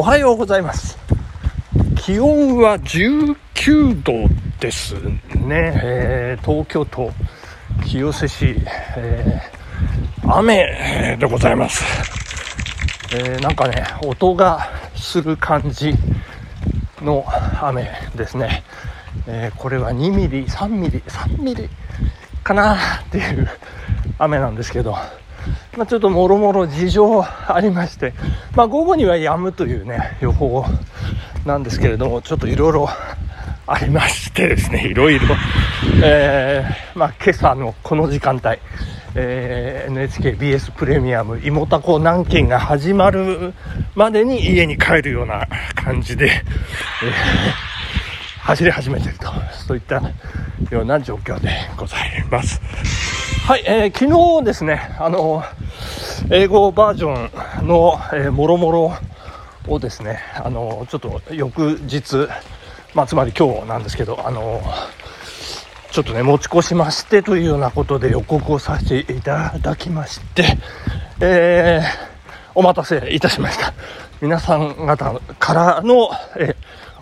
[0.00, 0.96] おはようございます。
[1.96, 4.12] 気温は19度
[4.60, 7.10] ですね、えー、東京都
[7.84, 8.54] 清瀬市、
[8.96, 11.82] えー、雨でございます、
[13.12, 15.92] えー、なんかね音がする感じ
[17.02, 17.24] の
[17.60, 18.62] 雨ですね、
[19.26, 21.68] えこれは2ミリ3ミリ3ミリ
[22.44, 23.48] かなっていう
[24.16, 24.94] 雨なんですけど。
[25.78, 28.12] まあ、ちょっともろもろ事情ありまして、
[28.56, 30.64] まあ、午後には止むというね、予報
[31.46, 32.88] なんですけれども、ちょっといろいろ
[33.64, 35.36] ありましてですね、いろいろ、
[36.02, 38.58] えー、まあ、今朝のこの時間帯、
[39.14, 43.54] えー、NHKBS プレミアム、芋たこ南京が始まる
[43.94, 46.42] までに家に帰るような感じで、えー、
[48.40, 49.26] 走り始めていると、
[49.64, 50.02] そういった
[50.72, 52.60] ような状況でございます。
[53.48, 55.42] はい、えー、昨日ですね、あの、
[56.30, 58.92] 英語バージョンの、え、もろもろ
[59.66, 62.28] をですね、あの、ちょっと翌日、
[62.94, 64.62] まあ、つまり今日なんですけど、あの、
[65.90, 70.44] ちょっとね、持ち越しましてというようなことで予告をさせていただきまして、
[71.20, 71.84] えー、
[72.54, 73.72] お待たせいたしました。
[74.20, 76.56] 皆さん方からの、えー、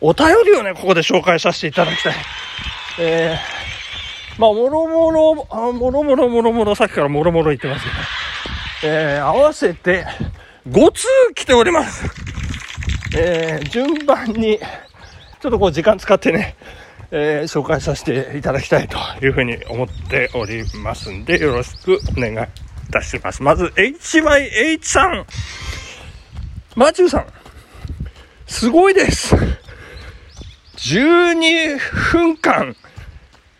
[0.00, 2.14] お便りをね、ここで紹介させていただきたい。
[2.98, 3.60] えー
[4.40, 7.96] まあ、もろもろ、もろもろもろもろ、さっきからもろもろ言ってますけど、
[8.82, 10.06] えー、合わせて
[10.66, 12.04] 5通来ております。
[13.14, 14.58] えー、順番に、
[15.40, 16.56] ちょっとこう時間使ってね、
[17.10, 22.36] えー、紹介させていただきたいというふうに思っておりますんで、よろしくお願い
[22.88, 23.42] いたします。
[23.42, 25.26] まず、HYH さん。
[26.74, 27.26] マチューさん。
[28.46, 29.34] すごいです。
[30.76, 32.74] 12分間、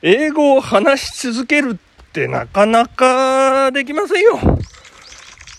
[0.00, 4.38] 英語を話し続けるってなかなかできませんよ。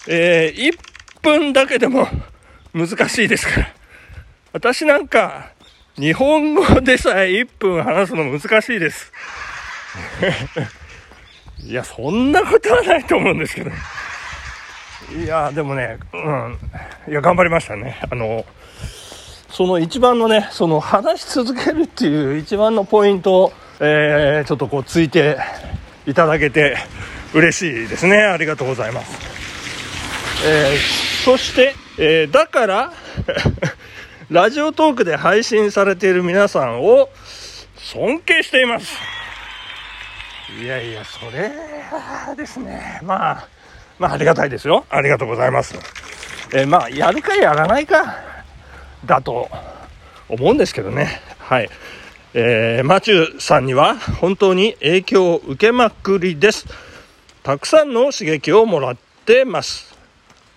[0.07, 0.77] えー、1
[1.21, 2.07] 分だけでも
[2.73, 3.73] 難しいですから。
[4.53, 5.51] 私なんか、
[5.95, 9.11] 日本語でさえ1分話すの難しいです。
[11.63, 13.71] いや、そんなことはないと思うんですけど。
[15.17, 16.57] いや、でもね、うん。
[17.07, 17.99] いや、頑張りましたね。
[18.09, 18.45] あの、
[19.49, 25.37] その一番のね、その話し続けるっていう一番のポイントえー、ちょっとこうついて
[26.05, 26.77] いただけて
[27.33, 29.17] 嬉しいですねありがとうございます、
[30.43, 32.93] えー、そして、えー、だから
[34.31, 37.09] ラジオトークで配信されている皆さんを
[37.77, 38.97] 尊敬しています。
[40.59, 41.51] いやいやそれ
[41.91, 43.47] はですねまあ
[43.99, 44.85] まあありがたいですよ。
[44.89, 45.75] ありがとうございます、
[46.53, 48.15] えまあやるかやらないか
[49.05, 49.47] だと
[50.27, 51.21] 思うんですけどね。
[51.37, 51.69] はい。
[52.33, 56.65] えー、マチューさんには本当に影響を受けまくりです。
[57.43, 59.90] たくさんの刺激をもらってます。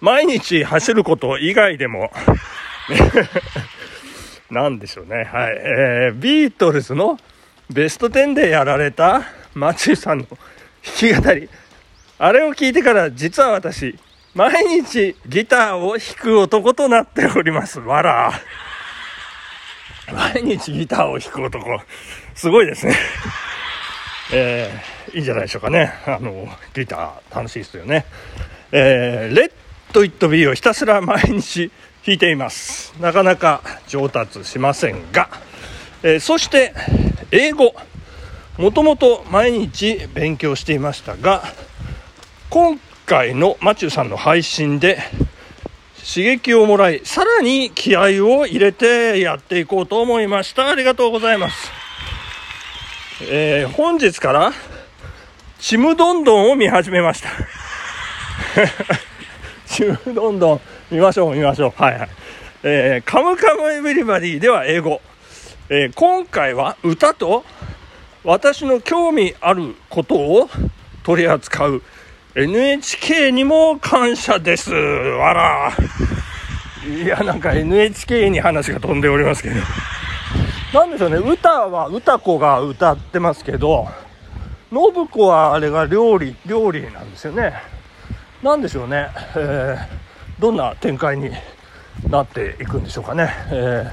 [0.01, 2.11] 毎日走ること以外でも
[4.51, 5.25] なんでしょうね。
[5.25, 5.57] はい。
[5.57, 7.19] えー、ビートルズの
[7.71, 9.23] ベスト10でやられた
[9.55, 10.39] マチューさんの弾
[10.95, 11.49] き語り。
[12.19, 13.99] あれを聞いてから実は私、
[14.35, 17.81] 毎日ギターを弾く男となっております。
[17.81, 18.33] わら。
[20.13, 21.81] 毎日ギターを弾く男。
[22.35, 22.95] すごいですね。
[24.33, 25.93] えー、いいんじゃないでしょうかね。
[26.07, 28.05] あの、ギター楽しいですよね。
[28.73, 29.53] えー、レッ
[29.95, 31.71] ド・イット・ビーをひたすら毎日
[32.05, 32.93] 弾いています。
[33.01, 35.29] なかなか上達しませんが、
[36.03, 36.75] えー、そして、
[37.31, 37.75] 英語。
[38.59, 41.45] もともと毎日勉強していましたが、
[42.51, 44.99] 今回のマチューさんの配信で、
[45.97, 50.71] 刺激をもらい、さらに気合を入れてやっていこうと思いました。
[50.71, 51.71] ありがとうございます。
[53.23, 54.53] えー、本日から、
[55.61, 57.31] ちむどんどんを見始めました。
[59.75, 61.83] ちむどんどん見ましょう、見ましょう。
[61.83, 62.09] はいはい。
[62.63, 65.01] えー、カムカムエヴリバディでは英語。
[65.69, 67.45] えー、今回は歌と
[68.23, 70.49] 私の興味あることを
[71.03, 71.83] 取り扱う
[72.37, 74.73] NHK にも感謝です。
[74.73, 75.73] わら。
[76.87, 79.57] いや、なんか NHK に話が飛んでおりますけど。
[80.73, 83.89] なんでしょうね、歌は歌子が歌ってますけど、
[84.71, 87.75] 信子はあれが料理、料理なんですよね。
[88.45, 91.31] なんでしょうね、えー、どんな展開に
[92.09, 93.31] なっていくんでしょうかね。
[93.51, 93.93] えー、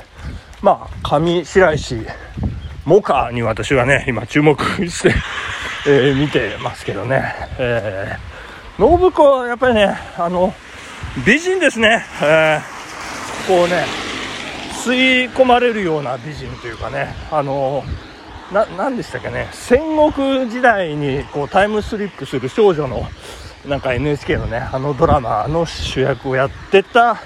[0.62, 1.95] まあ、上白石
[2.83, 5.13] 萌歌に私はね、今注目して、
[5.88, 7.33] えー、見てますけどね。
[7.57, 8.31] えー
[8.77, 10.51] 信子はやっぱりね、あの、
[11.24, 12.04] 美人ですね。
[12.24, 13.86] えー、こうね、
[14.83, 17.83] 吸い込まれるような美人というかね、あの、
[18.51, 19.81] な、なんでしたっけね、戦
[20.12, 23.06] 国時代にこうタイムスリップする少女の、
[23.66, 27.22] なんか NHK のね、あのドラマの主役をやってた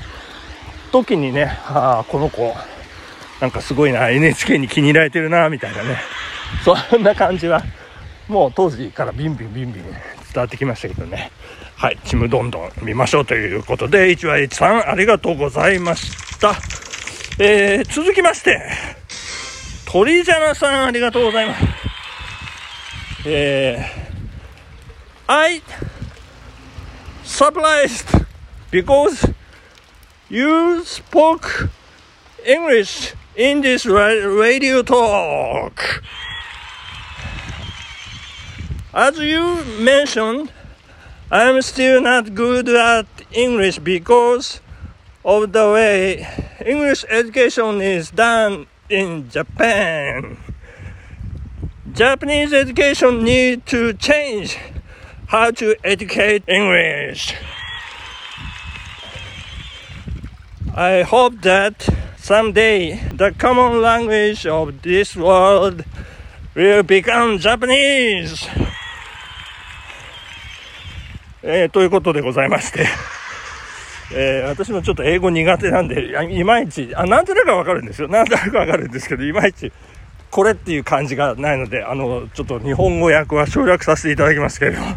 [0.92, 2.54] 時にね、ああ、この子、
[3.40, 5.98] なんかすごいな、NHK に気に入られてるな、みたいなね、
[6.64, 7.64] そんな感じは、
[8.28, 9.94] もう当時からビンビンビンビン伝
[10.36, 11.32] わってきましたけどね。
[11.78, 16.54] はい、ちむどんどん見ましょうということで、1 h さんありがとうございました。
[17.38, 18.62] えー、続きまして、
[19.86, 21.64] 鳥じゃなさんありがとうございます。
[23.26, 25.62] えー、I
[27.26, 28.08] surprised
[28.72, 29.26] because
[30.30, 31.70] you spoke
[32.46, 36.04] English in this radio talk.
[38.94, 40.52] As you mentioned,
[41.32, 44.62] I'm still not good at English because
[45.26, 46.28] of the way
[46.64, 50.38] English education is done in Japan.
[51.92, 54.58] Japanese education need to change
[55.28, 57.34] how to educate English.
[60.76, 61.88] I hope that
[62.18, 65.84] someday the common language of this world
[66.54, 68.48] will become Japanese.
[71.48, 72.88] えー、ということでございまして、
[74.12, 78.08] えー、私もちょっと英語苦手なんで、いまいち、あ、なんとなくわかるんですよ。
[78.08, 79.72] なんとなくわかるんですけど、いまいち、
[80.36, 84.88] これっていう感じがないので、あの、ちょっと日本語訳は省略させていただきますけれども、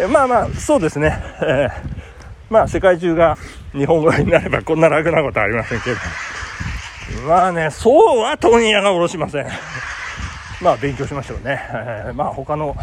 [0.00, 2.02] え、まあまあ、そうですね、えー
[2.50, 3.38] まあ世界中が
[3.72, 7.28] 日本語になればこんな楽なことはありませんけれども。
[7.28, 9.46] まあね、そうは問屋がおろしません。
[10.60, 11.62] まあ勉強しましょうね。
[11.72, 12.76] えー、まあ他の、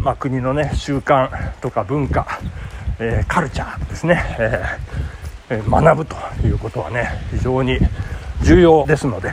[0.00, 2.40] まあ、国のね、習慣とか文化、
[2.98, 4.36] えー、カルチャーですね、
[5.48, 7.78] えー、学ぶということはね、非常に
[8.42, 9.32] 重要ですので、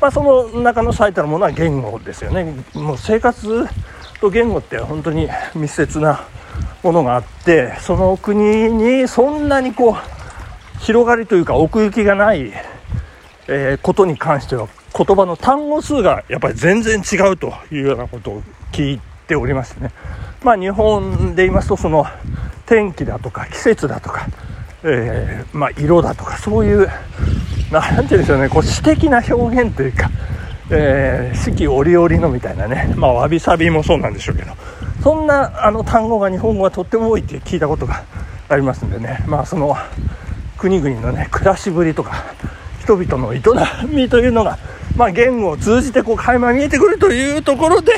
[0.00, 2.54] まあ、その中の最たるものは言語ですよね。
[2.74, 3.66] もう生活
[4.20, 6.26] と言語って本当に密接な
[6.82, 12.52] ものがあってその国にそんなにこう広がりというか奥行きがない、
[13.48, 19.92] えー、ことに関しては言葉の単語数がやっぱり全然違うというようなことを聞いておりましてね
[20.42, 22.06] まあ日本で言いますとその
[22.66, 24.26] 天気だとか季節だとか、
[24.84, 26.88] えー、まあ、色だとかそういう
[27.80, 30.10] 何て言うんでしょうねこう詩的な表現というか、
[30.70, 34.52] えー、四季折々のみたいなねまあわびさびもそうなんでしょうけど
[35.02, 38.04] そんなあの単語が日本語はとっても多いって聞いたことが
[38.48, 39.76] ありますんでね、まあ、その
[40.56, 42.24] 国々のね暮らしぶりとか
[42.80, 43.42] 人々の営
[43.88, 44.58] みというのが、
[44.96, 47.92] まあ、言語を通じてこう垣間見えてくるというところで、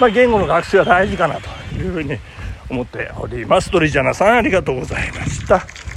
[0.00, 2.18] まあ、言語の学習は大事かなというふうに
[2.70, 3.70] 思っております。
[3.70, 5.87] トリジャナさんありがとうございました。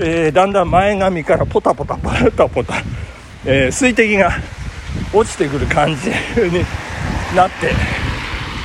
[0.00, 2.74] えー、だんだん前髪からポタポタポタポタ、
[3.44, 4.30] えー、水滴が
[5.12, 6.14] 落ちてくる感じに
[7.34, 7.72] なって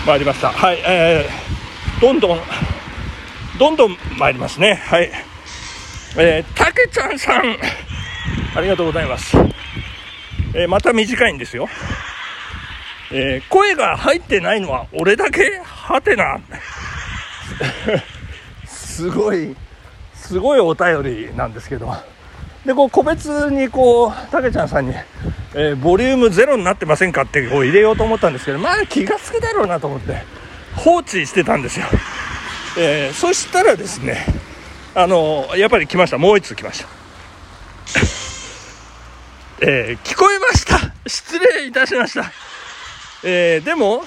[0.06, 0.50] 参りました。
[0.50, 2.39] はいえー、どんどん
[3.57, 4.75] どんどん参りますね。
[4.75, 5.12] はい。
[6.18, 7.57] えー、たけちゃんさん。
[8.56, 9.36] ありがとうございます、
[10.53, 11.68] えー、また短いんですよ。
[13.12, 15.59] えー、声が入ってないのは俺だけ？
[15.63, 16.39] はてな。
[18.65, 19.56] すごい。
[20.24, 21.94] すごいお便りなんですけど
[22.66, 24.94] でこう個別にこうたけちゃんさんに
[25.56, 30.24] えー、ボリュームゼロになってませんかってこう入れようと思ったんですけど、まあ気が付くだろうなと思って
[30.75, 31.86] 放置してたんですよ。
[32.78, 34.25] えー、そしたらですね、
[34.96, 36.18] あのやっぱり来ました。
[36.18, 36.88] もう一通来ました。
[39.62, 40.80] えー、聞こえました。
[41.08, 42.32] 失礼いたしました。
[43.24, 44.03] えー、でも、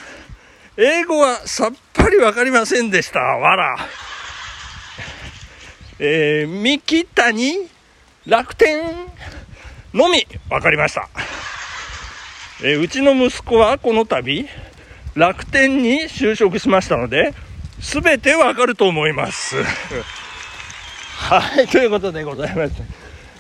[0.76, 3.20] 英語はさっぱりわかりませんでした。
[3.20, 3.76] わら。
[5.98, 7.54] えー、三木谷
[8.26, 8.84] 楽天
[9.94, 11.08] のみ分かりました。
[12.62, 14.46] えー、うちの息子はこの度、
[15.14, 17.32] 楽天に就職しましたので、
[17.80, 19.56] すべてわかると思います。
[21.16, 22.74] はい、ということでございます。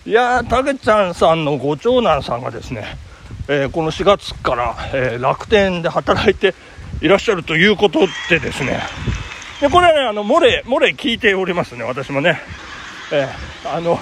[0.06, 2.96] いや、たけちゃんさんのご長男さんがですね、
[3.48, 6.54] えー、この4月から、え、楽天で働いて
[7.02, 8.80] いらっしゃるということでですね、
[9.60, 12.40] でこれはね、あの、漏れ、漏れ聞いておりますね、私もね。
[13.12, 13.98] えー、あの、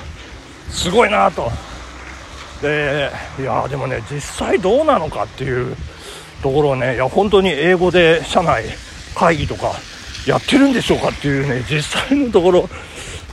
[0.71, 1.51] すごいなと。
[2.65, 5.77] でいやでもね実際どうなのかっていう
[6.43, 8.65] ところをねいや本当に英語で社内
[9.15, 9.73] 会議とか
[10.27, 12.69] やってるんでしょうかっていうね実際のところ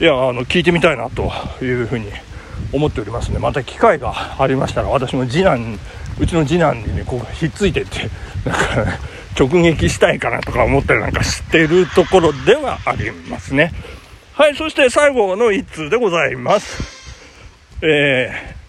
[0.00, 1.30] いやあの聞いてみたいなと
[1.62, 2.10] いうふうに
[2.72, 5.78] 思っておりますねまた機会がありましたら私も次男
[6.18, 8.08] うちの次男にねこうひっついてって
[8.48, 8.98] なんか、
[9.38, 13.72] 直撃したいかなとか思ったりなんかしてるところではありますね
[14.34, 16.82] はいそして最後の1通でございます
[17.82, 18.62] えー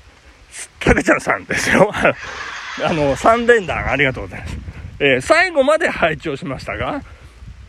[0.84, 1.92] たけちゃんさんですよ。
[1.94, 4.58] あの、3連弾ありがとうございます。
[5.00, 7.02] えー、最後まで拝聴しましたが、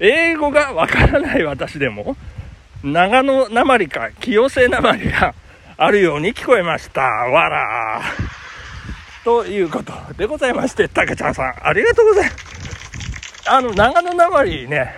[0.00, 2.16] 英語がわからない私でも、
[2.82, 5.34] 長野なまりか清瀬なまりが
[5.78, 7.02] あるように聞こえました。
[7.02, 8.02] わら
[9.24, 13.48] ということでございまして、たけちゃんさん、ありがとうございます。
[13.48, 14.94] あの、長野なまりね、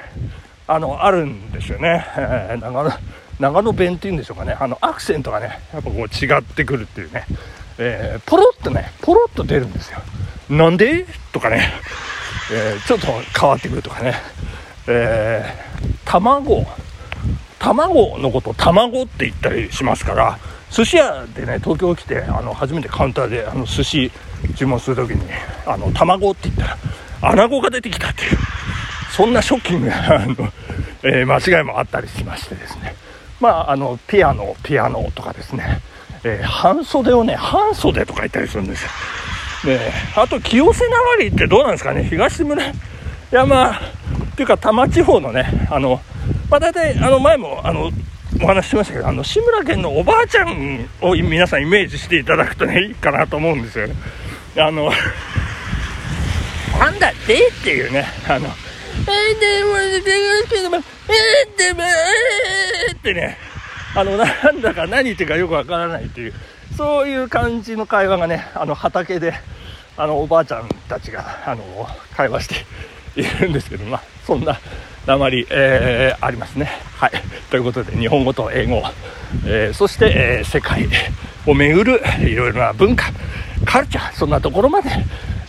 [0.66, 2.04] あの、あるんですよね。
[2.16, 2.90] えー、長野、
[3.38, 4.56] 長野弁っていうんでしょうかね。
[4.59, 7.25] あの、アクセントがね、やっぱこう違ってくるっていうね。
[7.78, 10.00] えー、ポロッとね、ポロッと出るんですよ。
[10.50, 11.06] なんで？
[11.33, 11.73] とかね、
[12.52, 13.06] えー、ちょっと
[13.38, 14.14] 変わってくるとかね。
[14.88, 16.66] えー、卵、
[17.61, 20.38] 卵のこと卵って言ったりしますから、
[20.71, 24.11] 寿司屋でね、東京来て、あの、初めてカウンターで、あの、寿司
[24.57, 25.23] 注文するときに、
[25.67, 28.39] あの、卵って言ったら、穴子が出てきたっていう、
[29.11, 30.35] そんなショッキングな、あの、
[31.03, 32.95] えー、間違いもあったりしましてですね。
[33.41, 35.81] まあ、あの、ピアノ、ピアノとかですね、
[36.25, 38.91] えー、半袖をね、半袖とか言ったりするんですよ。
[39.65, 42.63] で、あと、清瀬縄りってどうなんですかね、東村
[43.31, 46.01] 山、っていうか、多摩地方のね、あの、
[46.51, 47.91] まあ、大体、あの、前も、あの、
[48.43, 53.95] お話ししましたけど、あの、志村けんのおばあちゃんを皆さんイメージしていただくとね、いいかなと思うんですよね。
[54.59, 54.90] あの、
[56.78, 57.49] なんだって？
[57.49, 58.52] っていうね、あの、っ
[63.02, 63.38] てね、
[63.95, 66.35] あの、なんだか何言ってるかよくわからないっていう、
[66.76, 69.35] そういう感じの会話がね、あの、畑で、
[69.97, 72.66] あの、おばあちゃんたちが、あの、会話して
[73.21, 74.61] いるんですけど、まあ、そんな、
[75.07, 76.71] 鉛、えー、ありますね。
[76.97, 77.11] はい。
[77.51, 78.83] ということで、日本語と英語、
[79.47, 80.89] えー、そして、えー、世界
[81.47, 83.07] を巡るいろいろな文化、
[83.65, 84.91] カルチャー、そんなところまで、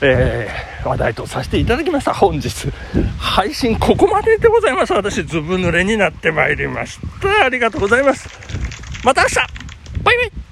[0.02, 2.14] えー、話題とさせていただきました。
[2.14, 2.72] 本日、
[3.18, 4.94] 配信ここまででございます。
[4.94, 7.46] 私、ずぶ濡れになってまいりました。
[7.46, 8.30] ありがとうございます。
[9.04, 9.36] また明日
[10.04, 10.47] バイバイ